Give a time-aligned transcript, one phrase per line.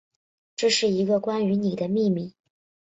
[0.55, 2.33] 这是一个关于妳的秘密